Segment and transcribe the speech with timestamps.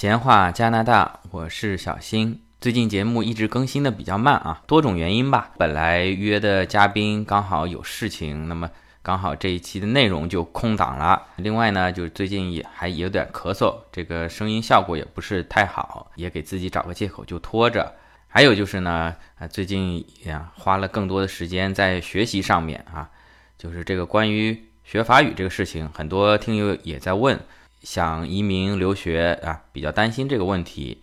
[0.00, 2.40] 闲话加拿大，我是小新。
[2.58, 5.50] 最近节目一直更新的比较慢啊，多种原因吧。
[5.58, 8.70] 本来约的嘉宾刚好有事情，那么
[9.02, 11.26] 刚好这一期的内容就空档了。
[11.36, 17.94] 另外呢，就是最近也还有点咳嗽，这个声音效果也不是太好，也给自己找个借口就拖着。
[18.26, 23.10] 还有就是呢，啊，最近呀花了更多的时间在学习上面啊，
[23.58, 27.38] 就是这个关于学法语这个事情，很多听友也在问。
[27.82, 31.02] 想移民留学啊，比较担心这个问题。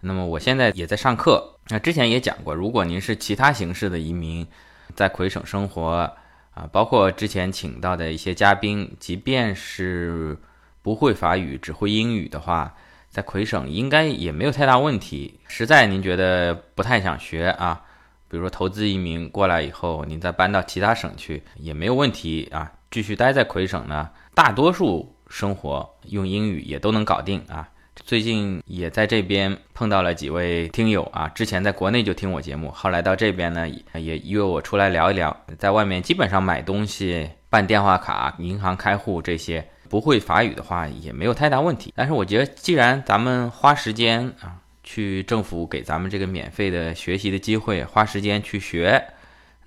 [0.00, 1.58] 那么我现在也在上课。
[1.68, 4.46] 那之前也讲过，如果您是其他形式的移民，
[4.94, 6.08] 在魁省生活
[6.52, 10.38] 啊，包括之前请到的一些嘉宾，即便是
[10.82, 12.72] 不会法语，只会英语的话，
[13.10, 15.40] 在魁省应该也没有太大问题。
[15.48, 17.82] 实在您觉得不太想学啊，
[18.28, 22.72] 比如说投资移民过来以后，您再搬到其他省去也没有问题啊。
[22.92, 25.15] 继续待在魁省呢，大多数。
[25.28, 27.68] 生活用英语也都能搞定啊！
[28.04, 35.34] 最近也在这边碰到了几位听友啊，之前在国内就听我节目，后来到这边呢也约我出来聊一聊。
[35.58, 41.92] 在外面基本上买东西、办电话卡、银行开户这些，不会法语的话也没有太大问题。
[41.96, 49.02] 但是我觉得，既然咱们花时间啊，去政府给咱们这个免费的学习的机会，花时间去学。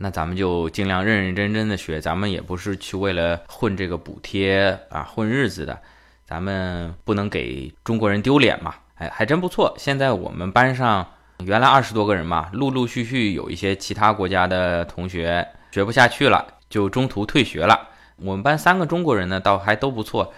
[0.01, 5.77] 那咱们就尽量认认真真的学，咱们也不是去为了混这个补贴啊混日子的，
[6.25, 8.73] 咱们不能给中国人丢脸嘛。
[8.95, 9.75] 哎，还真不错。
[9.77, 11.05] 现在我们班上
[11.45, 17.89] 原来二十多个人嘛，陆陆续续有一些其他国家的同学学不下去了，就中途退学了。
[18.15, 20.33] 我们班三个中国人呢，倒还都不错，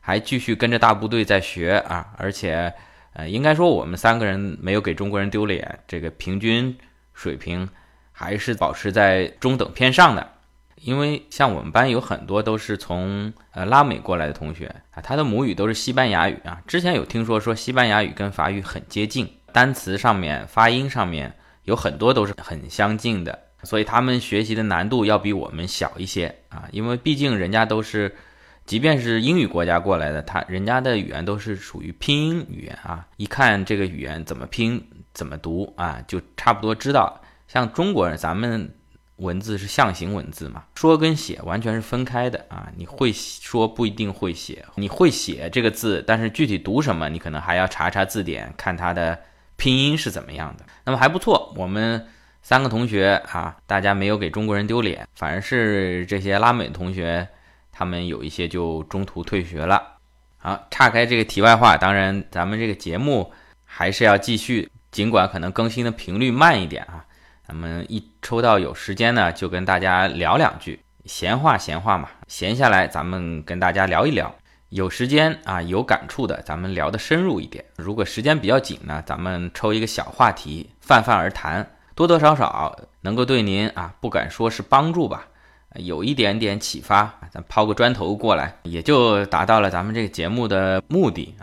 [0.00, 2.14] 还继续跟着大部队在学啊。
[2.16, 2.72] 而且，
[3.14, 6.78] 呃，应该说我们三个人没有给中国人丢脸，这个平均
[7.12, 7.68] 水平。
[8.20, 10.30] 还是保持在中等偏上的，
[10.82, 16.60] 因为像我们班有很多都是从呃拉美过来的同学啊，他的母语都是西班牙语啊。
[16.66, 26.68] 之前有听说说西班牙语跟法语很接近，单词上面、发音上面有很多都是很相近的，所以他们学习的难度要比我们小一些啊。
[26.72, 28.14] 因为毕竟人家都是，
[28.66, 37.18] 即便是英语国家过来的，他人家的语言都是属于拼音语言啊，一看这个语言怎么拼、怎么读啊，就差不多知道。
[37.52, 38.72] 像中国人，咱们
[39.16, 42.70] 文字是象形文字嘛，说跟写完全是分开的啊。
[42.76, 49.18] 你会说不一定会写，你会写这个字，但是具体读什么，你可能还要查查字典，看它的
[49.56, 50.64] 拼音是怎么样的。
[50.84, 52.06] 那么还不错，我们
[52.40, 57.26] 三个同学啊，大家没有给中国人丢脸，反而是这些拉美同学，
[57.72, 59.96] 他们有一些就中途退学了。
[60.38, 63.32] 好，岔开这个题外话，当然咱们这个节目
[63.64, 67.04] 还是要继续，尽管可能更新的频率慢一点啊。
[67.50, 74.32] 咱们一抽到有时间呢，就跟大家聊两句闲话，闲话嘛，闲下来咱们跟大家聊一聊。
[74.68, 77.64] 有时间啊，有感触的，咱们聊得深入一点。
[77.76, 85.26] 如果时间比较紧呢，咱们抽一个小话题，泛泛而谈，多多少少能够对您啊，不敢说是帮助吧，
[85.74, 87.12] 有一点点启发。
[87.32, 91.34] 咱抛个砖头过来，也就达到了咱们这个节目的目的。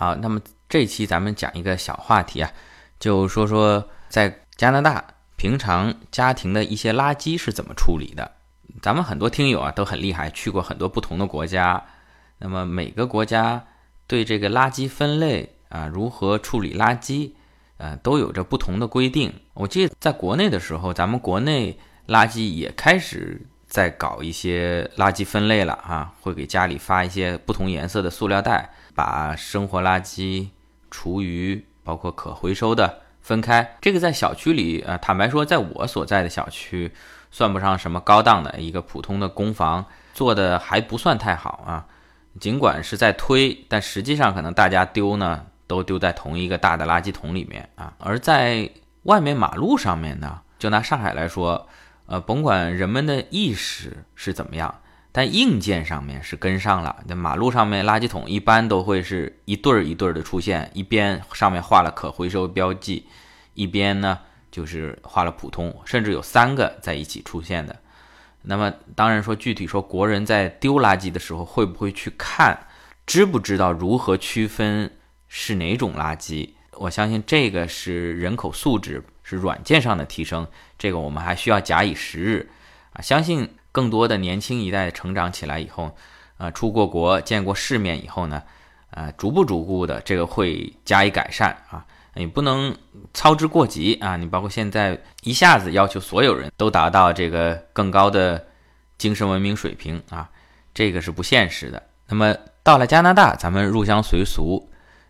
[0.00, 2.50] 好，那么这期咱们讲一个小话题啊，
[2.98, 5.04] 就说说在加拿大
[5.36, 8.32] 平常家庭的一些垃圾是怎么处理的。
[8.80, 11.84] 咱们很多听友啊都很厉害，去过很多不同的国家，
[12.38, 13.62] 那么每个国家
[14.06, 17.32] 对这个垃圾分类啊，如何处理垃圾，
[17.76, 19.30] 呃，都有着不同的规定。
[19.52, 21.78] 我记得在国内的时候，咱们国内
[22.08, 28.70] 垃圾也开始在搞一些垃圾分类了啊，会给家里发一些不同颜色的塑料袋。
[29.00, 30.48] 把生活垃圾、
[30.90, 33.78] 厨余，包括可回收的分开。
[33.80, 36.92] 这个在小区里，呃，坦白说，在我所在的小区，
[37.30, 41.86] 算不上什么高档的一个普通的公房，做的还不算太好啊。
[42.38, 47.94] 尽管是在推，但实际上可能大家丢呢，都丢在同一个大的垃圾桶里面啊。
[47.96, 48.70] 而在
[49.04, 51.66] 外面马路上面呢，就拿上海来说，
[52.04, 54.74] 呃，甭管人们的意识是怎么样。
[55.12, 63.06] 但硬件上面是跟上了，那马路上面垃圾桶一般都会是一对儿一对儿的出现，一边上面画了可回收标记，
[63.54, 64.20] 一边呢
[64.52, 67.74] 就是画了普通，甚至有三个在一起出现的。
[68.42, 72.66] 那么当然说具体说，国人在丢垃圾的时候会不会去看，
[73.04, 74.92] 知不知道如何区分
[75.26, 76.50] 是哪种垃圾？
[76.74, 80.46] 我相信这个是人口素质，是软件上的提升，
[80.78, 82.48] 这个我们还需要假以时日
[82.92, 83.56] 啊，相信。
[83.72, 85.94] 更多的年轻一代成长起来以后，
[86.38, 88.42] 呃，出过国、见过世面以后呢，
[88.90, 91.84] 呃，逐步逐步的这个会加以改善啊。
[92.14, 92.76] 你不能
[93.14, 94.16] 操之过急啊！
[94.16, 98.44] 你包括现在一下子要求所有人都达到这个更高的
[98.98, 100.28] 精神文明水平啊，
[100.74, 101.80] 这个是不现实的。
[102.08, 102.34] 那么
[102.64, 104.68] 到了加拿大，咱们入乡随俗，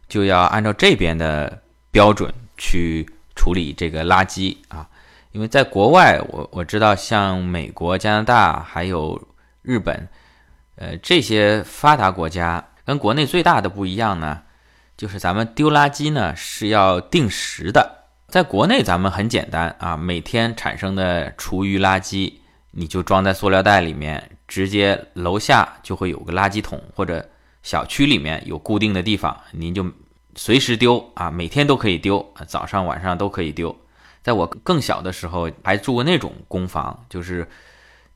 [0.09, 4.87] 就要按照这边的标准去处理这个垃圾啊。
[5.32, 9.21] 因为在国外，我我知道像美国、加拿大还有
[9.62, 10.09] 日本，
[10.77, 14.43] 呃，这些发达国家跟国内最大的不一样呢。
[14.97, 22.35] 就是咱们丢垃圾呢是要定时的，在国内咱们很简单啊，每天产生的厨余垃圾
[22.73, 27.27] 你就装在塑料袋里面，直接楼下就会有个垃圾桶，或者
[27.62, 29.87] 小区里面有固定的地方，您就
[30.35, 33.75] 随时丢啊，每天都可以丢，早上晚上都可以丢。
[34.22, 37.49] 在我更小的时候还住过那种公房，就是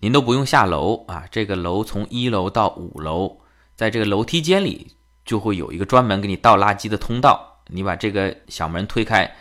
[0.01, 3.39] 您都不用下楼啊，这个楼从一楼到五楼，
[3.75, 4.93] 在这个楼梯间里。
[5.25, 9.35] 就会有一个专门给你倒垃圾的通道，你把这个小门推开，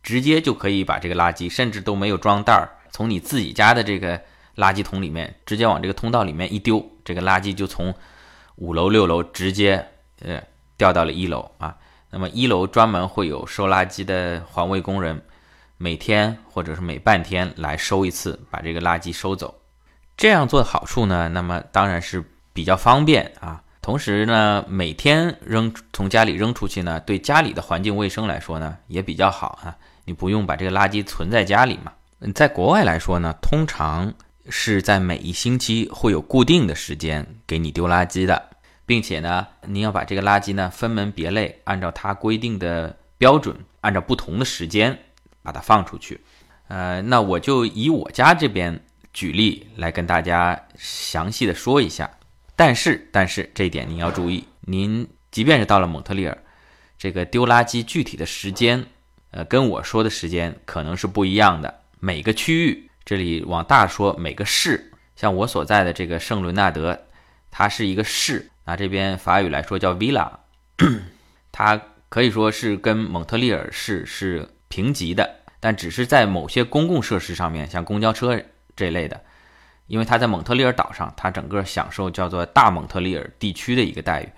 [0.00, 4.16] 直接就可以把这个垃圾，甚至都没有装袋儿，从你自己家的这个
[4.54, 7.92] 垃圾桶里面直接往这个通道里面一丢，这个垃圾就从
[8.54, 9.84] 五楼六楼直接
[10.20, 10.40] 呃
[10.76, 11.76] 掉到了一楼啊。
[12.10, 15.20] 那么一楼专门会有收垃圾的环卫工人，
[15.84, 19.54] 每天或者是每半天来收一次，把这个垃圾收走。
[20.16, 23.62] 这样做的好处呢，那么当然是比较方便啊。
[23.82, 29.76] 同时呢，每天扔从家里扔出去呢，对家里的环境卫生来说呢，也比较好啊。
[30.06, 31.92] 你不用把这个垃圾存在家里嘛。
[32.34, 34.10] 在国外来说呢，通常
[34.48, 38.42] 是在每一星期会有固定的时间给你丢垃圾的，
[38.86, 44.98] 并且呢，你要把这个垃圾呢分门别类，按照它规定的标准，按照不同的时间
[45.44, 46.20] 把它放出去。
[46.66, 48.82] 呃，那我就以我家这边
[49.12, 52.10] 举例来跟大家详细的说一下。
[52.56, 56.38] 但是，但是这一点您要注意，您即便是到了蒙特利尔，
[56.96, 58.86] 这个丢垃圾具体的时间，
[59.32, 61.82] 呃，跟我说的时间可能是不一样的。
[62.00, 66.98] 每个区域，这里往大说，每个市，像我所在的这个圣伦纳德，
[67.50, 70.30] 它是一个市，啊这边法语来说叫 villa，
[71.50, 78.42] 它可以说是跟蒙特利尔市是平级的，但只是在某些公共设施上面，像公交车
[78.74, 79.20] 这类的。
[79.86, 84.28] 因为他在蒙特利尔岛上，他整个享受叫做大蒙特利尔地区的一个待遇，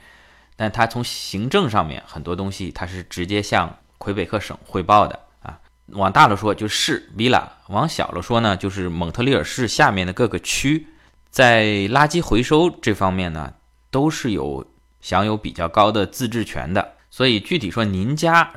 [0.55, 5.59] 但他从行政上面很多东西，他是直接向魁北克省汇报的啊。
[5.87, 10.87] 往大了说就是 villa，往小了说呢就是蒙特利尔市下面的各个区，
[11.31, 13.55] 在垃圾回收这方面呢
[13.91, 14.67] 都是有
[15.01, 16.93] 享有比较高的自治权的。
[17.09, 18.53] 所以具体说，您家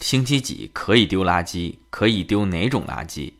[0.00, 3.32] 星期几可以丢垃圾，可以丢哪种垃圾？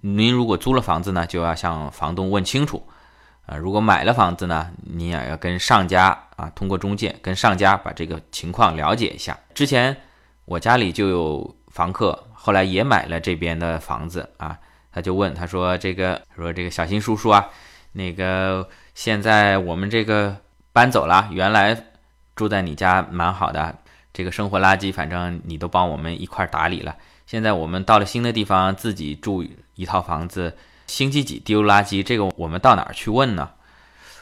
[0.00, 2.86] 您如果租了房子呢，就要向房东问清楚，
[3.46, 9.38] 啊，如果买了房子呢，你也要跟上家啊，通过中介跟上家把这个情况了解一下。
[9.54, 9.96] 之前
[10.44, 14.56] 我家里就有房客，后来也买了这边的房子啊，
[14.92, 17.48] 他就问他说：“这个说这个小新叔叔啊，
[17.92, 20.36] 那个现在我们这个
[20.72, 21.76] 搬走了，原来
[22.36, 23.76] 住在你家蛮好的，
[24.18, 26.96] 这个生活垃圾反正你都帮我们一块打理了。
[27.24, 29.44] 现在我们到了新的地方，自己住。”
[29.76, 30.56] 一套房子
[30.88, 32.02] 星期几丢垃圾？
[32.02, 33.48] 这个我们到哪儿去问呢？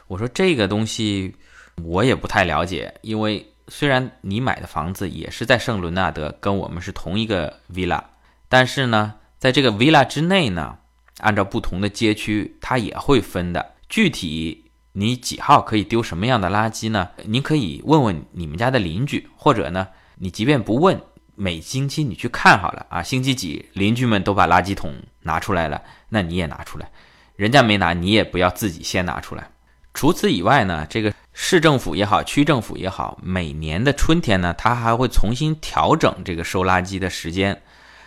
[0.07, 1.35] 我说这个东西
[1.83, 8.03] 我也不太了解，因为虽然你买的房子也是在圣伦纳德，跟我们是同一个 villa，
[8.51, 10.77] 但是呢，在这个 villa 之内呢，
[11.21, 13.73] 按照不同的街区，它也会分的。
[13.89, 14.66] 具体
[14.99, 17.11] 你几号可以丢什么样的垃圾呢？
[17.27, 19.87] 您可以问问你们家的邻居，或者呢，
[20.17, 20.99] 你即便不问。
[21.39, 26.91] 每星期你去看好了啊，星期几邻居们都把垃圾桶拿出来了，那你也拿出来，
[27.37, 29.51] 人家没拿，你也不要自己先拿出来。
[29.93, 37.61] 除此以外呢，这个市政府也好，区政府也好，每年的春天呢，他还会重新调整这个收垃圾的时间。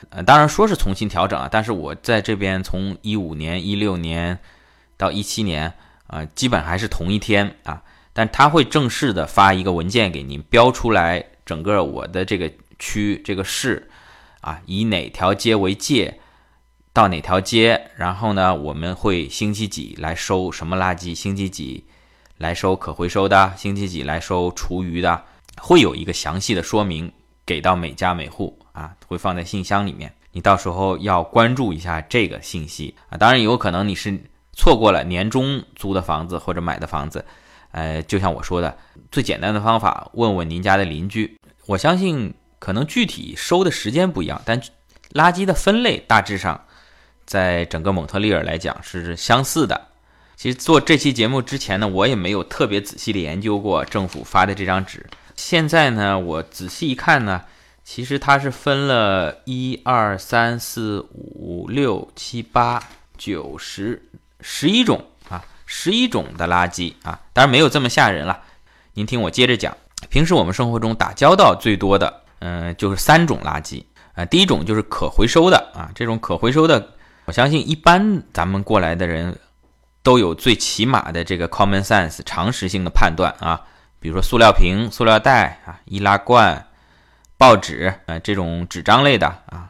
[0.10, 4.40] 呃，当然说是重新调整啊，但是我在这边从一五年、一六年
[4.98, 5.72] 到一七年
[6.10, 7.82] 啊，基本还是同一天啊，
[8.14, 12.52] 但他会正式的发一个文件给您，标出来整个我的这个。
[12.82, 13.90] 区这个市，
[14.40, 16.22] 啊，以哪条街为界，
[16.94, 21.14] 到哪条街，然后呢，我们会星期几来收什么垃圾？
[21.14, 21.84] 星期几
[22.38, 23.54] 来收可回收的？
[23.58, 25.26] 星期几来收厨余的？
[25.58, 27.12] 会有一个详细的说明
[27.46, 30.14] 给到每家每户啊，会放在信箱里面。
[30.32, 33.18] 你到时候要关注一下这个信息啊。
[33.18, 34.18] 当然，有可能你是
[34.60, 37.24] 错过了年终租的房子或者买的房子，
[37.72, 38.78] 呃，就像我说的，
[39.10, 42.34] 最简单的方法，问问您家的邻居，我相信。
[42.62, 44.62] 可能具体收的时间不一样，但
[45.14, 46.62] 垃圾的分类大致上，
[47.26, 49.88] 在整个蒙特利尔来讲是相似的。
[50.36, 55.06] 其实做这期节目之前呢，我也没有特别仔细的研究过政府发的这张纸。
[55.38, 57.42] 现在呢，我仔细一看呢，
[57.86, 62.84] 其实它是分了一二三四五六七八
[63.18, 64.04] 九十
[64.42, 68.40] 十一种啊，十一种的垃圾啊，当然没有这么吓人了。
[68.94, 69.76] 您听我接着讲，
[70.10, 74.26] 平时我们生活中打交道最多的，嗯，就是三种垃圾啊。
[74.26, 76.94] 第一种就是可回收的啊，这种可回收的，
[77.26, 79.38] 我相信一般咱们过来的人。
[80.02, 83.62] 都有最起码的这个 common sense 常识性的判断啊，
[84.00, 86.68] 比如说塑料瓶、塑料袋啊、易拉罐、
[87.38, 89.70] 报纸啊这种纸张类的啊，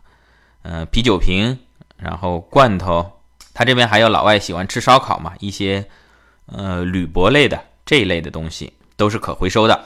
[0.62, 1.58] 嗯，啤酒瓶，
[1.98, 3.19] 然后罐头，
[3.60, 5.86] 他这边还有老外喜欢吃烧烤嘛，一些
[6.46, 9.84] 呃铝箔类的这一类的东西都是可回收的。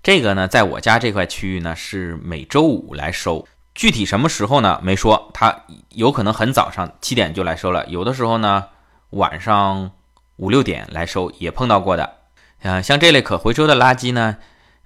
[0.00, 8.66] 这个呢，在我家这块区域呢是每周五来收，具体什么时候呢没说，他有可能很早上七点就来收了，有的时候呢。
[9.10, 9.90] 晚上
[10.36, 12.14] 五六点来收也碰到过的，
[12.62, 14.36] 呃，像这类可回收的垃圾呢，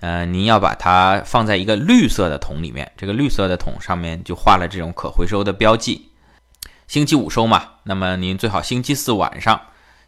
[0.01, 6.11] 呃，您要把它放在一个绿色的桶里面，这个绿色的桶上面就画了这种可回收的标记。
[6.87, 9.61] 星期五收嘛，那么您最好星期四晚上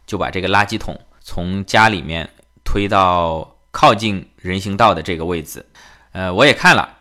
[0.05, 2.29] 就把这个垃圾桶从家里面
[2.63, 5.65] 推到靠近人行道的这个位置。
[6.11, 6.97] 呃，我也看了，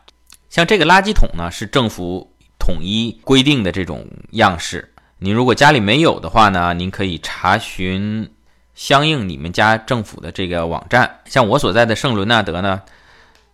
[0.48, 4.92] 像这个垃圾桶呢是政府统一规定的这种样式。
[5.18, 8.28] 您如果家里没有的话呢，您可以查询
[8.74, 11.20] 相应你们家政府的这个网站。
[11.26, 12.82] 像我所在的圣伦纳德呢，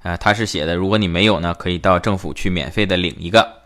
[0.03, 3.62] 呃，他是写的，如果你没有呢，可以到政府去免费的领一个。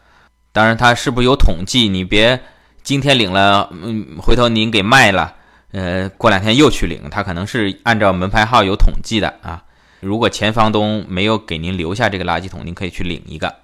[0.57, 1.87] 当然，他是不是有统计？
[1.87, 2.41] 你别
[2.83, 5.35] 今天领了，嗯，回头您给卖了，
[5.73, 9.63] 呃，过两天又去领，他可能是按照门牌号有统计的啊。
[10.01, 13.55] 如果前房东没有给您留下这个垃圾桶，您可以去领一个。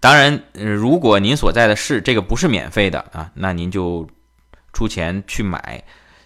[0.00, 4.04] 当然，如果您所在的市这个不是免费的啊，那您就
[4.72, 5.80] 出钱去买。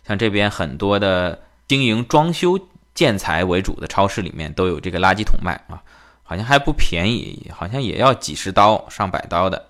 [0.09, 1.38] 像这边很多的
[1.69, 2.59] 经营装修
[2.95, 5.83] 建材为主的超市里面都有这个垃圾桶卖啊，
[6.23, 9.62] 好像还不便宜，好像也要几十刀、上百刀的。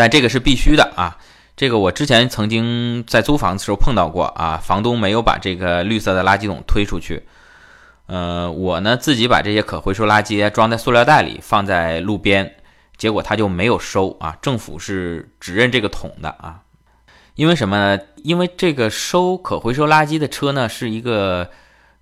[0.00, 1.18] 但这个是必须的啊，
[1.54, 7.22] 这个我之前曾经在租房子时候碰到过啊，房东没有把这个绿色的垃圾桶推出去，
[8.06, 12.50] 呃，我呢自己把这些可回收垃圾装在塑料袋里放在路边。
[12.96, 16.60] 结果他就没有收啊，政府是只认这个桶的啊，
[17.34, 18.02] 因为什么呢？
[18.24, 21.50] 因为这个收可回收垃圾的车呢是一个，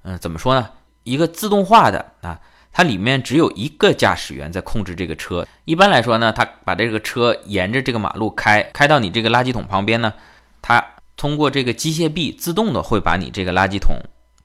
[0.02, 0.70] 嗯，怎么说呢？
[1.02, 2.38] 一个自动化的啊，
[2.78, 5.44] 它里面只有一个驾驶员在控制这个车。
[5.64, 10.14] 一般来说呢，他把这个车沿着这个马路开，开到你这个垃圾桶旁边呢，
[10.62, 13.96] 他通过这个机械臂自动的会把你这个垃圾桶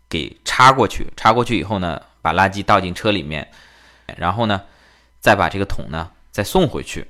[0.10, 3.48] 给插过去，插过去以后呢，把垃圾倒进车里面，
[4.18, 4.60] 然后呢，
[5.20, 6.10] 再把这个桶呢。
[6.32, 7.06] 再送回去，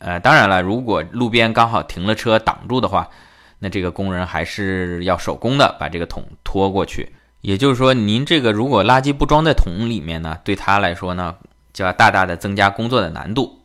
[0.00, 3.08] 呃，当然了，如果路边刚好停了车挡住的话，
[3.58, 7.10] 那这个工人还是要手工的把这个桶拖过去。
[7.40, 11.36] 也就是说，您这个如果垃圾不装在桶里面呢，对他来说呢，
[11.72, 13.60] 就要大大的增加工作的难度。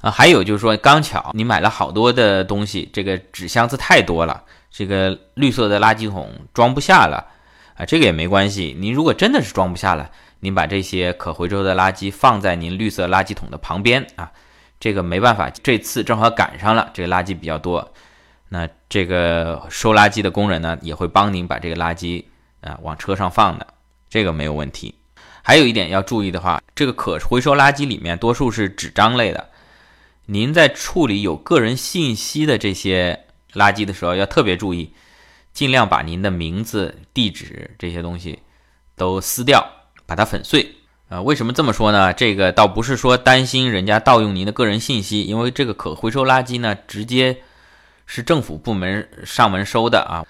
[0.00, 7.26] 啊，还有就是说，刚巧你买了好多的东西，这个纸箱子太多了，这个绿色的垃圾桶装不下了，
[7.76, 8.76] 啊，这个也没关系。
[8.78, 10.10] 您如果真的是装不下了。
[10.40, 14.30] 您把这些可回收的垃圾放在您绿色垃圾桶的旁边啊，
[14.78, 17.90] 这个没办法，这次正好赶上了，这个垃圾比较多，
[18.50, 22.22] 那这个收垃圾的工人呢也会帮您把这个垃圾
[22.66, 23.66] 啊往车上放的，
[24.08, 24.94] 这个没有问题。
[25.42, 29.48] 还有一点要注意的话，这个可回收垃圾里面多数是纸张类的，
[30.26, 34.92] 您在处理有个人信息的这些垃圾的时候要特别注意，
[35.52, 38.40] 尽量把您的名字、地址这些东西
[38.96, 39.72] 都撕掉。
[40.08, 40.76] 把它粉碎，
[41.08, 42.12] 呃，为什么这么说呢？
[42.12, 47.38] 这个倒不是说担心人家盗用您的个人信息，因为这个可回收垃圾呢，直接
[48.06, 50.22] 是政府部门上门收的啊。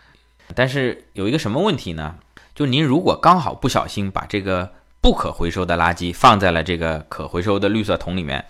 [0.54, 2.14] 但是有一个什么问题呢？
[2.56, 4.72] 就您如果刚好不小心把这个
[5.02, 8.46] 不可回收的垃圾放在了这个可回收的绿色桶里面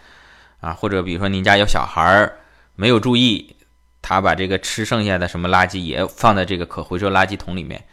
[0.60, 2.38] 啊，或者比如说您家有小孩儿
[2.76, 3.56] 没有注意，
[4.00, 7.84] 他把这个吃剩下的什么垃圾也放在这个可回收垃圾桶里面，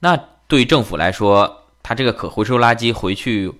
[0.00, 0.18] 那
[0.48, 3.52] 对于政府来说，它这个可回收垃圾回去，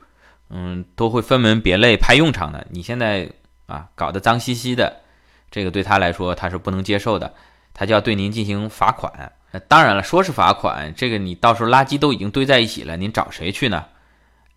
[0.50, 2.66] 嗯，都会分门别类派用场的。
[2.70, 3.30] 你现在
[3.66, 5.02] 啊搞得脏兮兮的，
[5.48, 7.32] 这个对他来说他是不能接受的，
[7.72, 9.32] 他就要对您进行罚款。
[9.68, 13.84] 当然了，说是罚款，这个你到时候垃圾都已经堆在一起了，您找谁去呢？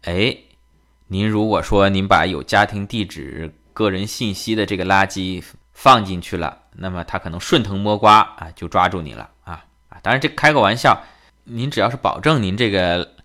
[0.04, 0.36] 哎，
[1.08, 5.44] 您如果说您把有家庭地址、个人信息的这个垃圾
[5.74, 9.98] 放进去了，那么他可能顺藤摸瓜啊，就抓住你了啊啊！
[10.02, 11.02] 当然这开个玩笑，
[11.46, 13.16] 您只要是保证您这个。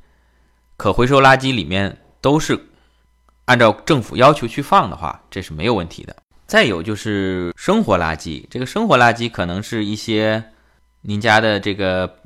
[0.79, 2.69] 可回收垃圾里面都是
[3.47, 6.15] 按照政府要求去放的话，这是没有问题的。
[6.47, 10.45] 再有就是生活垃圾，这个生活垃圾可能是一些
[11.09, 12.19] 您家的这个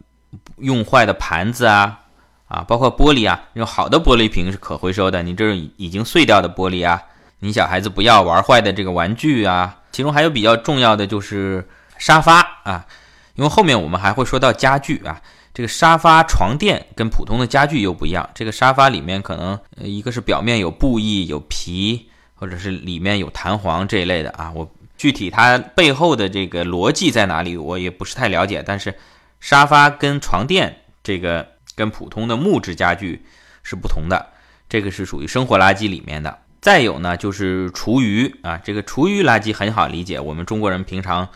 [0.56, 2.00] 用坏的盘子啊，
[2.48, 5.22] 啊，包括玻璃啊，用好的玻璃瓶是可回收的。
[5.22, 7.02] 你这种已经碎掉的玻璃啊，
[7.40, 9.76] 你小孩子不要玩坏的这个玩具啊。
[9.92, 11.68] 其中还有比较重要的就是
[11.98, 12.86] 沙发啊，
[13.34, 15.20] 因为后面我们还会说到家具啊。
[15.52, 18.26] 这个沙发、床垫跟普通的家具又不一样。
[18.34, 24.50] 这个沙发里面可能一个是表面有布艺、有皮，或者是里面有弹簧这一类的啊。
[24.54, 28.62] 我具体它背后的这个逻辑在哪里，我也不是太了解。
[28.66, 28.94] 但是
[29.40, 33.24] 沙发跟床垫这个跟普通的木质家具
[33.62, 34.26] 是不同的，
[34.68, 36.38] 这个是属于生活垃圾里面的。
[36.60, 41.26] 再有呢，就是厨余啊，这个厨余垃圾很好理解，我们中国人平常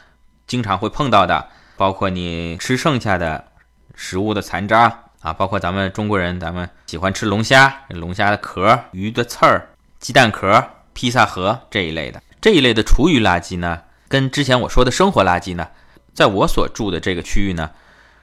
[0.46, 3.46] 经常会碰到的，包括你吃剩下的。
[3.96, 9.68] 食物的残渣啊，包括咱们中国人，咱们喜欢吃龙虾，龙虾的壳、鱼的刺儿、
[10.00, 15.66] 鸡蛋壳、披萨盒这一类的，这一类的厨余垃圾呢，跟之前我说的生活垃圾呢，
[16.12, 17.70] 在我所住的这个区域呢，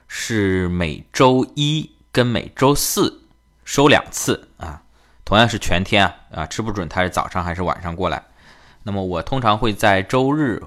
[0.08, 3.24] 是每周一跟每周四
[3.66, 4.80] 收两次啊，
[5.26, 8.24] 同样是全天啊啊，吃不准它是早上还是晚上过来。
[8.84, 10.62] 那么我通常会在周日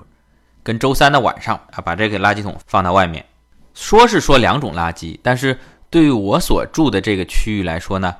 [0.64, 3.24] 跟周三的晚上啊，把这个垃圾桶放到外面。
[3.72, 5.56] 说是说两种垃圾，但是
[5.90, 8.16] 对于我所住的这个区域来说呢，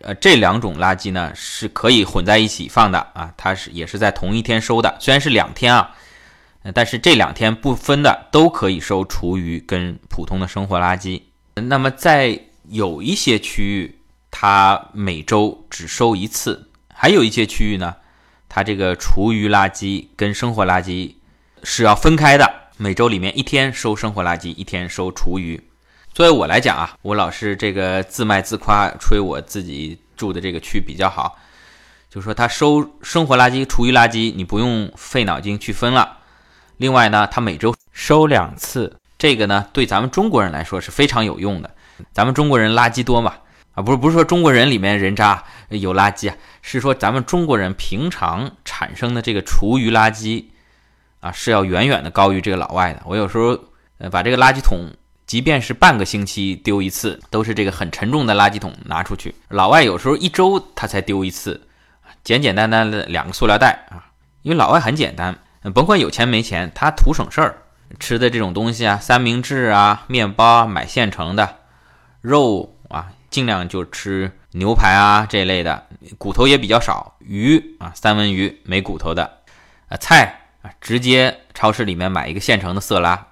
[0.00, 5.94] 呃，这两种垃圾呢是可以混在一起放的啊，它是也是在同一天收的，虽然是两天啊，
[6.72, 11.22] 但是这两天不分的都可以收厨余跟普通的生活垃圾。
[11.54, 13.98] 那么在有一些区域，
[14.30, 17.96] 它每周只收一次，还有一些区域呢，
[18.48, 21.14] 它这个厨余垃圾跟生活垃圾
[21.64, 22.48] 是要分开的。
[22.76, 25.60] 每周里面一天收生活垃圾，一天收厨余。
[26.18, 31.38] 作为我来讲啊，我老是这个自卖自夸，吹我自己住的这个区比较好，
[32.10, 36.18] 就说他收生活垃圾、厨余垃圾，你不用费脑筋去分了。
[36.78, 41.70] 另外呢，他每周收两次，这个呢对咱们中国人来说是非常有用的。
[42.10, 43.34] 咱们中国人垃圾多嘛？
[43.74, 50.46] 啊，不是不是说中国人里面人渣有垃圾啊，是说咱们中国人平常产生的这个厨余垃圾。
[51.20, 53.02] 啊，是要远远的高于这个老外的。
[53.06, 53.56] 我有时候，
[53.98, 54.90] 呃，把这个垃圾桶，
[55.28, 59.34] 即便是半个星期丢一次，都是这个很沉重的垃圾桶拿出去。
[59.50, 61.68] 老外有时候一周他才丢一次，
[62.24, 64.08] 简简单单的两个塑料袋啊。
[64.40, 65.38] 因为老外很简单，
[65.74, 67.62] 甭管有钱没钱，他图省事儿。
[68.00, 71.46] 吃的这种东西啊，三明治啊、面包啊，买现成的；
[72.22, 77.16] 肉啊，尽量就吃牛排啊这类的，骨头也比较少。
[77.18, 79.40] 鱼啊，三文鱼没骨头的，
[79.90, 80.40] 啊菜。
[80.60, 83.28] 啊，直接超市里面买一个现成的色拉，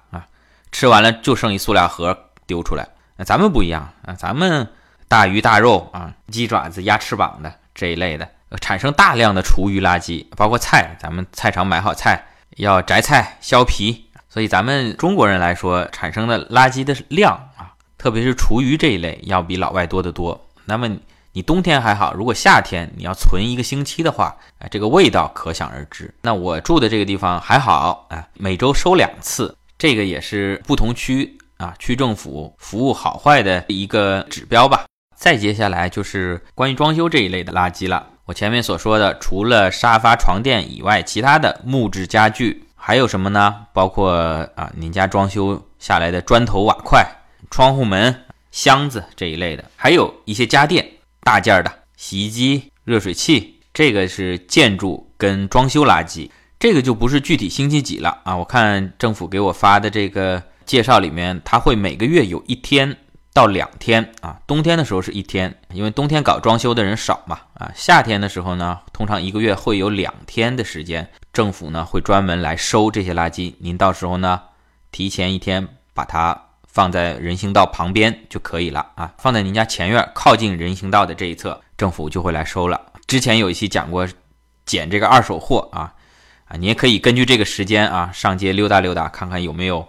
[0.71, 2.87] 吃完了就剩一塑料盒丢出来。
[3.15, 4.67] 那咱们不一样啊，咱们
[5.07, 8.29] 大鱼大肉啊，鸡爪子、鸭翅膀的这一类的，
[8.61, 12.25] 产生大量的厨余垃圾，包括菜，咱们菜场买好菜
[12.57, 20.47] 要摘菜削皮，所以咱们中国人来说产生的垃圾的量啊，特别是厨余这一类，要比老外多得多。
[20.65, 20.97] 那么。
[21.33, 26.11] 你冬天还好，如果夏天你要存一个星期的话，哎，这个味道可想而知。
[26.23, 34.85] 那我住的这个地方还好，哎，每周收两次，这个也是不同区啊区政府服务好坏的一个指标吧。
[35.15, 38.07] 再接下来就是关于装修这一类的垃圾了。
[38.25, 43.65] 我前面所说的，除了沙发、床垫以外，其他的木质家具还有什么呢？
[43.73, 44.11] 包括
[44.55, 47.05] 啊，您家装修下来的砖头瓦块、
[47.49, 50.85] 窗户门、箱子这一类的，还有一些家电。
[51.21, 56.29] 大件的洗衣机、热水器，这个是建筑跟装修垃圾，
[56.59, 58.35] 这个就不是具体星期几了啊。
[58.37, 62.97] 我看政府给我发的这个介绍里面，它会每个月有一天
[63.33, 64.39] 到两天啊。
[64.47, 67.71] 冬天的时候是一天，因为冬天搞装修的人少嘛啊。
[67.75, 73.53] 夏天的时候呢，通常一个月会有两天的时间，政府呢会专门来收这些垃圾。
[73.59, 74.41] 您到时候呢，
[74.91, 76.43] 提前一天把它。
[76.69, 82.79] 放在人行道旁边就可以了啊，放在您家前院靠近人行道的这一侧，政府就会来收了。
[83.07, 84.07] 之前有一期讲过
[84.63, 85.91] 捡这个二手货啊，
[86.47, 89.87] 啊，你也可以根据这个时间啊上街溜达溜达，看看有没有，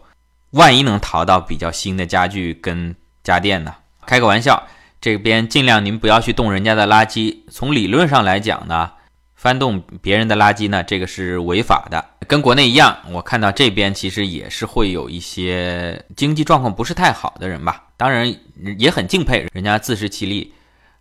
[0.51, 3.75] 万一能淘到比较新的家具跟家电呢？
[4.07, 4.62] 开个玩笑，
[5.01, 7.37] 这边尽量您不要去动人家的垃圾。
[7.51, 8.92] 从理论上来讲呢。
[9.40, 12.99] 翻动别人的垃圾呢，这个是违法的，跟国内一样。
[13.12, 18.35] 我看到这边其实也是会有一些经济状况不是太好的人吧，当然
[18.77, 20.53] 也很敬佩人家自食其力，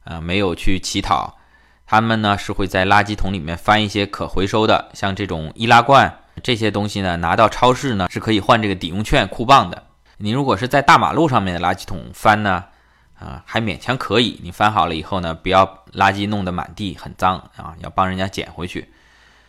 [0.04, 1.36] 呃，没有去乞讨。
[1.88, 9.82] 他们呢是会在垃圾桶里面翻一些可回收的，像这种易拉罐这些东西呢，拿到超市呢是可以换这个抵用券、酷棒的。
[10.18, 12.66] 你如果是在大马路上面的垃圾桶翻呢？
[13.18, 14.40] 啊，还勉强可以。
[14.44, 18.90] 你翻好了以后呢，不要垃圾弄得满地很脏啊，要帮人家捡回去。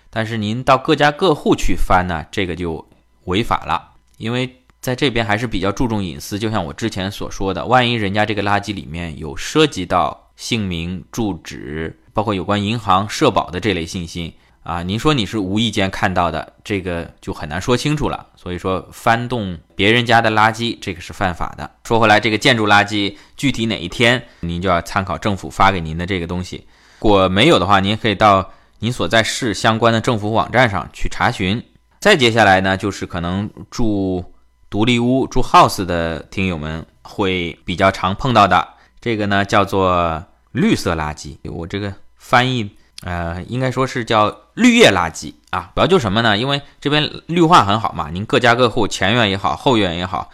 [0.09, 2.89] 但是您到各家各户去翻呢，这个就
[3.25, 4.55] 违法了，因为。
[4.81, 18.27] 在这边还是比较注重隐私，就像我之前所说的，万一人家这个垃圾里面有涉及到姓名、住址，包括有关银行、社保的这类信息啊，您说你是无意间看到的，这个就很难说清楚了。
[18.35, 21.71] 所以说，翻动别人家的垃圾，这个是犯法的。
[21.85, 26.67] 说回来，这个建筑垃圾具体哪一天，您就要参考政府发给您的这个东西。
[26.99, 28.51] 如果没有的话，您可以到
[28.81, 31.63] 您所在市相关的政府网站上去查询。
[32.01, 34.25] 再接下来呢，就是可能住。
[34.71, 38.69] 独立屋住 house 的听友们会比较常碰到的，
[39.01, 41.39] 这个呢叫做绿色垃圾。
[41.45, 45.73] 我这个翻译，呃，应该说是叫绿叶垃圾啊。
[45.75, 46.37] 主要就什么呢？
[46.37, 50.29] 因为这边绿化很好嘛，您各家各户前院也好，后院也好，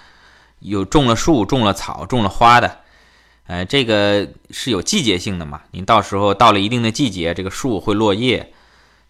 [0.58, 2.78] 有种了树、种了草、种了花的，
[3.46, 5.60] 呃，这个是有季节性的嘛。
[5.70, 8.52] 您到时候到了一定的季节，这个树会落叶，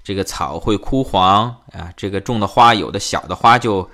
[0.02, 3.88] 这个草会枯黄啊，这个种的花有的小的花就。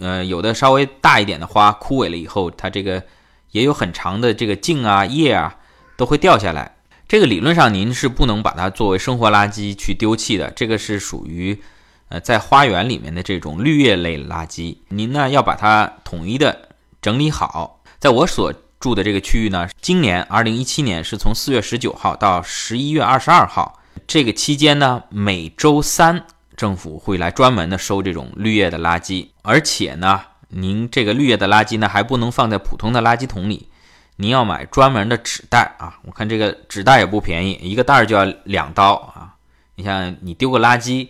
[0.00, 3.02] 呃，有的稍微大一点的花枯萎了以后，它这个
[3.50, 5.54] 也有很长的这个茎啊、叶啊
[5.98, 6.76] 都会掉下来。
[7.12, 11.60] 这个理论上您是不能把它作为生活垃圾去丢弃的，这个是属于
[12.08, 14.78] 呃在花园里面的这种绿叶类垃圾。
[14.88, 16.70] 您呢要把它统一的
[17.02, 17.82] 整理好。
[18.00, 26.24] 在我所住的这个区域呢，今年二零一七年是从四月十九号到十一月二十二号这个期间呢，每周三。
[26.56, 33.68] 政府会来专门的收这种绿叶的垃圾，而且呢，您这个绿叶的垃圾呢还不能放在普通的垃圾桶里，
[34.16, 35.98] 您要买专门的纸袋啊。
[36.04, 39.34] 我看这个纸袋也不便宜，一个袋儿就要两刀啊。
[39.74, 41.08] 你像你丢个垃圾，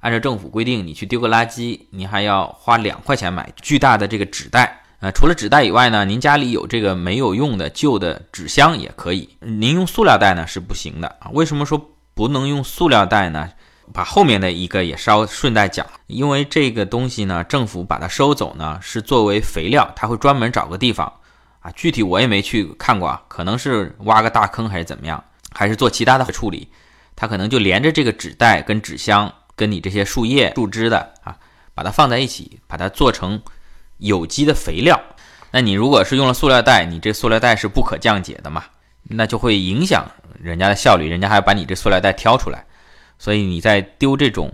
[0.00, 4.82] 按照政府规定，你去丢个垃圾，你还要花两块钱买巨大的这个纸袋。
[5.00, 9.28] 呃，除了纸袋以外呢，您家里有这个没有用的旧的纸箱也可以。
[9.40, 11.30] 您用塑料袋呢是不行的啊。
[11.32, 13.50] 为什么说不能用塑料袋呢？
[13.92, 21.12] 把后面的一个也稍顺带讲，因为这个东西呢，政府把它收走呢，是作为肥料，他会专门找个地方
[21.62, 25.22] 啊，具体我也没去看过啊，可能是挖个大坑还是怎么样，
[25.52, 26.68] 还是做其他的处理，
[27.16, 31.38] 它可能就连着这个纸袋跟纸箱跟你这些树叶树枝的啊，
[31.74, 33.40] 把它放在一起，把它做成
[33.98, 35.00] 有机的肥料。
[35.52, 38.64] 那你如果是用了塑料袋，你这塑料袋是不可降解的嘛，
[39.04, 42.64] 那就会影响人家的效率，人家还要把你这塑料袋挑出来。
[43.18, 44.52] 所以你在丢这种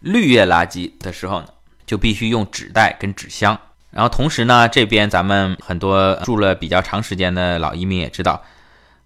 [0.00, 1.48] 绿叶垃圾的时候呢，
[1.86, 3.58] 就必须用纸袋跟纸箱。
[3.96, 8.42] 然后同时呢，这边咱们很多住了比较长时间的老移民也知道，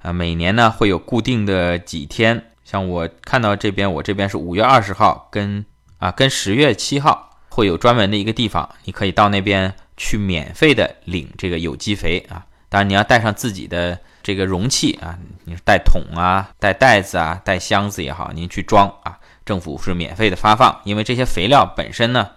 [0.03, 5.65] 啊，每年呢会有固定的几天，像我看到这边，我这边是五月二十号跟
[5.99, 12.45] 啊跟十月七号会有专门的一个地方，你可以到那边去免费的领这个有机肥啊。
[12.69, 13.99] 当然你要带上自己的。
[14.23, 20.79] 这个容器啊，你带桶啊，带袋子啊，带箱子也好，您去装啊，政府是免费的发放。
[20.85, 22.29] 因为这些肥料本身呢，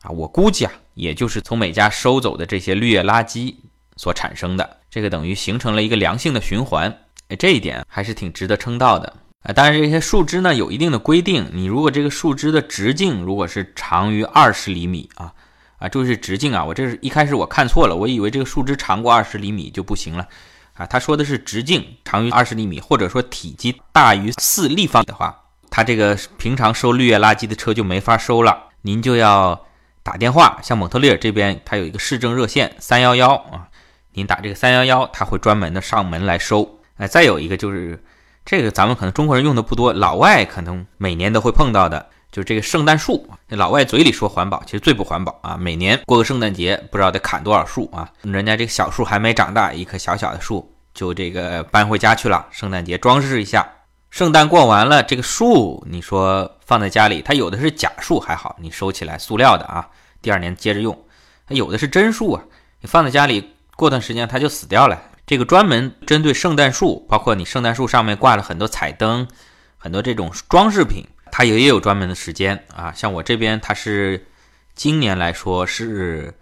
[0.00, 3.54] 啊，我估计啊，也就是从每家收走的这些绿叶垃圾
[3.96, 6.92] 所产生的，这个等于形成了一个良性的循环。
[7.28, 9.52] 哎，这一点还是挺值得称道的啊。
[9.52, 15.32] 当然，这些树枝呢有一定的规定，你如果这个树枝的直径如果是长于二十厘米啊，
[15.78, 20.26] 啊，注意是直径啊，我这是一开始我看错了，我以为这个树枝长过二十厘米就不行了。
[20.74, 25.36] 啊，他说的是直径长于二十厘米，或者说体积大于四立方的话，
[25.70, 29.60] 他这个平常收绿叶垃圾的车就没法收了，您就要
[30.08, 33.68] 打电话，像蒙特利尔这边，它有一个市政热线三幺幺啊，
[34.14, 36.80] 您打这个三幺幺，他会专门的上门来收。
[36.96, 38.02] 哎，再有一个就是
[38.42, 43.28] 这个咱们可能中国人用的不多，老外可能每年都会碰到的，就是这个圣诞树。
[43.48, 45.58] 老外嘴里说环保，其实最不环保啊！
[45.58, 48.08] 每年过个圣诞节，不知道得砍多少树啊！
[48.22, 53.68] 人家这个小树还没长大，一棵小小的树就这个搬回家去了，圣诞节装饰一下。
[54.10, 59.88] 圣诞过完了，这个树你说放在家里，它有的是假树还好，你收起来塑料的啊，
[60.22, 60.94] 第二年接着用；
[61.46, 62.42] 它有的是真树啊，
[62.80, 65.00] 你放在家里过段时间它就死掉了。
[65.26, 69.28] 这个专门针对圣诞树，包括你圣诞树上面挂了很多彩灯，
[69.76, 71.04] 很多这种装饰品。
[71.30, 74.26] 它也也有专门的时间啊，像我这边，它是
[74.74, 76.34] 今年来说是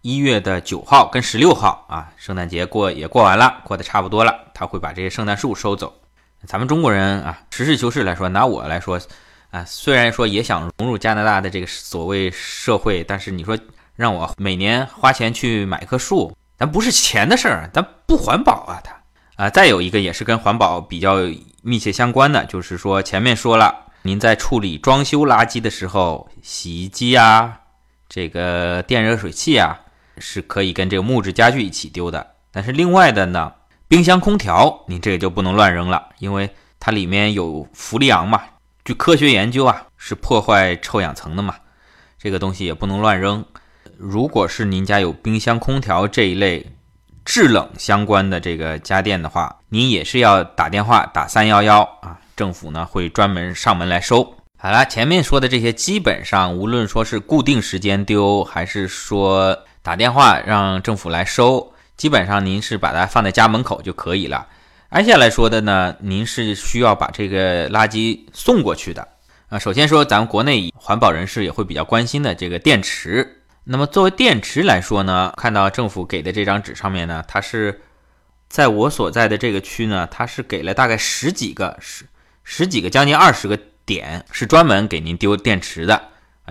[0.00, 5.94] 一月的九号跟十六号啊，圣诞节过也过完了，过得差不多了，他会把这些圣诞树收走。
[6.46, 9.00] 咱们中国人啊，实事求是来说，拿我来说
[9.50, 13.58] 啊，虽然说也想融入加拿大的这个所谓社会，但是你说
[13.94, 21.16] 让我每年花钱去买棵树，咱不是钱的事儿，咱不环保啊，它啊，再有一个也是跟环保比较
[21.62, 23.86] 密切相关的，就是说前面说了。
[24.02, 27.60] 您在处理装修垃圾的时候，洗衣机啊，
[28.08, 29.78] 这个电热水器啊，
[30.16, 32.26] 是可以跟这个木质家具一起丢的。
[32.50, 33.52] 但是另外的呢，
[33.90, 36.48] 冰箱、空调，你这个就不能乱扔了，因为
[36.78, 38.40] 它里面有氟利昂嘛。
[38.84, 41.56] 据科学研究啊，是破坏臭氧层的嘛，
[42.16, 43.44] 这个东西也不能乱扔。
[43.96, 46.64] 如果是您家有冰箱、空调这一类
[47.24, 54.22] 制冷相关的这个家电的话，您也是要打电话打三幺幺啊，政府呢会专门上门来收。
[54.56, 64.46] 好了，前面说的这些基本上无论说是固定时间丢，还是说打电话让政府来收，基本上您是把它放在家门口就可以了。
[64.88, 69.06] 挨下来说的呢，您是需要把这个垃圾送过去的
[69.50, 69.58] 啊。
[69.58, 73.42] 首先说咱们国内环保人士也会比较关心的这个电池。
[73.64, 77.82] 那么作为电池来说呢，看到政府给的这张纸上面呢，它是
[78.48, 82.06] 在我所在的这个区呢，它是给了大概十几个十
[82.42, 86.02] 十几个将近二十个点，是专门给您丢电池的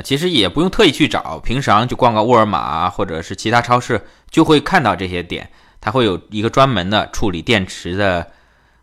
[0.04, 5.50] 其实也不用特意去找，平常就逛个沃尔玛或者是其他超市，就会看到这些点。
[5.82, 8.28] 它会有一个专门的处理电池的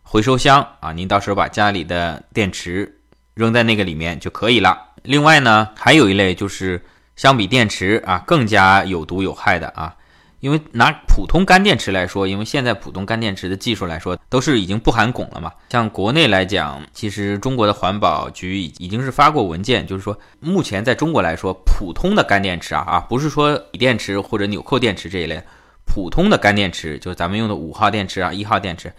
[0.02, 3.00] 回收箱啊，您到时候把家里的电池
[3.34, 4.78] 扔在那个里面就可以了。
[5.02, 6.82] 另外呢，还有一类就是
[7.16, 9.94] 相比电池啊更加有毒有害的啊，
[10.40, 15.52] 因为拿普通干电池来说，因为现在普通干电池的技术来说都是已经不含汞了嘛。
[15.70, 25.42] 像国内来讲，其实中国的环保局已已经是发过文件，就是说目前在中国来说，普通的干电池啊啊，不是说锂电池或者纽扣电池这一类。
[25.88, 28.92] 普通的干电池，就是咱们用的五号电池啊、一号电池，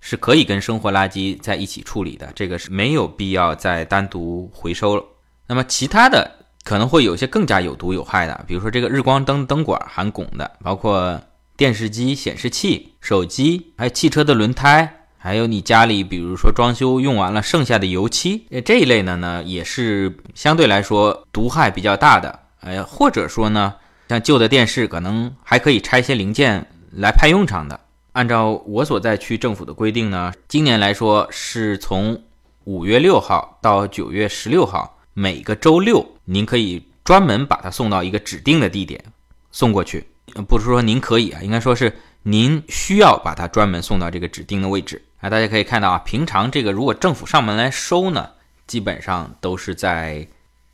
[0.00, 5.04] 是可以跟生活垃圾在一起处理的，这个是没有必要再单独回收了。
[5.46, 11.20] 那么其他的可能会有些更加有毒有害的，比如说这个日光灯灯管含汞的，包括
[11.56, 22.40] 电视机显示器、手机，还有汽车的轮胎，还有你家里比如说装修用完了剩下的油漆，这一类的呢，也是相对来说毒害比较大的。
[22.60, 23.74] 哎，或者说呢？
[24.08, 27.80] 像旧的电视，可能还可以拆一些零件来派用场的。
[28.12, 32.22] 按照我所在区政府的规定呢，今年来说是从
[32.64, 39.02] 五月六号到九月十六号，每个周六您可以专门把它送到一个指定的地点
[39.50, 40.06] 送过去。
[40.48, 45.28] 不是说您可以啊，应该说是您需要把它专门送到这个指定的位置啊。
[45.28, 48.30] 大家可以看到啊，平常这个如果政府上门来收呢，
[48.66, 50.26] 基本上都是在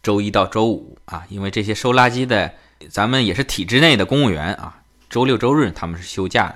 [0.02, 2.52] 周一到周五啊，因为这些收垃圾的。
[2.88, 6.54] 咱们也是体制内的公务员啊，周六周日他们是休假的。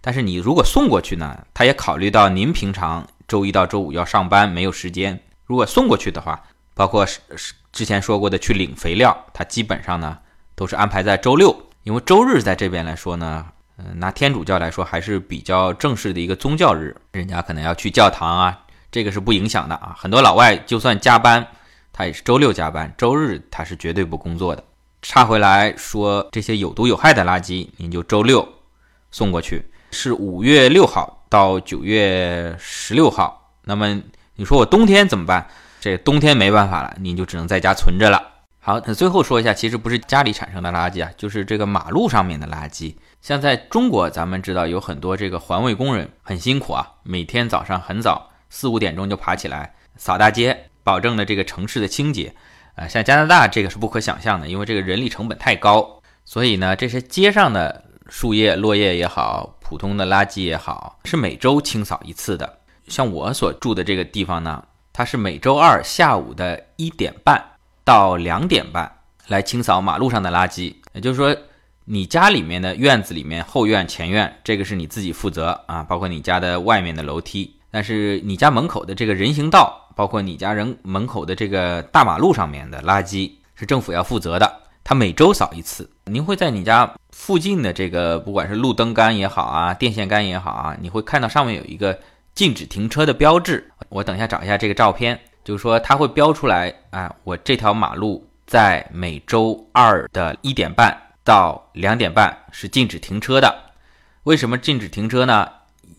[0.00, 5.20] 但是你如果送过去呢，他也考虑到您平常周一到周五要上班没有时间。
[5.44, 6.42] 如果送过去的话，
[6.74, 10.18] 包括是是之前说过的去领肥料，它基本上呢
[10.54, 13.46] 都是安排在周六，因为周日在这边来说呢，
[13.78, 18.60] 嗯，拿天主教来说还是比较正式的一个宗教日，人家可能要去教堂啊，
[18.92, 19.94] 这个是不影响的啊。
[19.98, 21.46] 很多老外就算加班，
[21.92, 24.62] 他也是周六加班，周日他是绝对不工作的。
[25.02, 28.48] 插回来说，这些有毒有害的垃圾，您就周六
[29.10, 33.52] 送过去，是五月六号到九月十六号。
[33.64, 34.00] 那么
[34.36, 35.46] 你说我冬天怎么办？
[35.84, 38.18] 这冬天没办法了，您就只能在家存着了。
[38.58, 42.94] 好，那最后说一下，其实不是家里产生的垃圾啊，就是这个马路上面的垃圾。
[43.20, 52.34] 像在中国，咱们知道有很多这个环卫工人很辛苦啊，每天早上很早四五点钟就爬起来扫大街，保证了这个城市的清洁。
[52.76, 62.60] 啊，像加拿大这个是不可想象的，因为这个人力成本太高，所以呢，这些街上的树叶、落叶也好，普通的垃圾也好，是每周清扫一次的。
[62.88, 64.64] 像我所住的这个地方呢，
[64.96, 67.44] 它是每周二下午的一点半
[67.82, 68.90] 到两点半
[69.26, 70.72] 来清扫马路上的垃圾。
[70.92, 71.36] 也就是说，
[71.84, 79.80] 你家里面的院子里面、后院、前院，这个是你自己负责啊，包括你家的外面的楼梯，但是你家门口的这个人行道。
[79.96, 85.88] 包括你家人门口的这个大马路上面的垃圾是政府要负责的，他每周扫一次。
[86.06, 91.96] 您会在你家附近的这个，不管是路灯杆也好啊，电线杆也好啊，你会看到上面有一个
[92.34, 93.70] 禁止停车的标志。
[93.88, 103.54] 我等一下找一下这个照片，就是说它会标出来啊，我这条马路在每周二的一点半到两点半是禁止停车的。
[104.24, 105.48] 为什么禁止停车呢？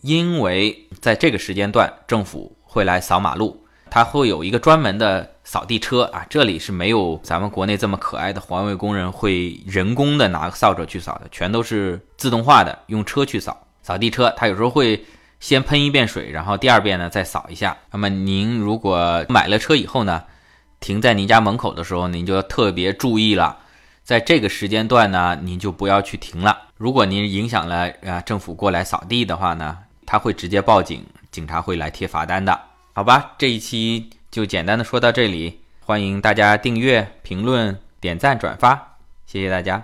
[0.02, 3.62] 因为在这个时间段政府会来扫马路。
[3.88, 13.66] 它会有一个专门的扫地车啊，这里是没有咱们国内这么可爱的环卫工人会人工的拿个扫帚去扫的，全都是自动化的，用车去扫。
[13.80, 15.02] 扫地车它有时候会
[15.40, 17.76] 先喷一遍水，然后第二遍呢再扫一下。
[17.90, 20.22] 那么您如果买了车以后呢，
[20.80, 23.58] 停在您家门口的时候，您就要特别注意了，
[24.02, 26.56] 在这个时间段呢，您就不要去停了。
[26.76, 32.58] 如果您影响了啊政府过来扫地的话呢，他会直接报警，警察会来贴罚单的。
[32.92, 38.96] 好吧，这一期就简单的说到这里，欢迎大家订阅、评论、点赞、转发，
[39.26, 39.82] 谢谢大家。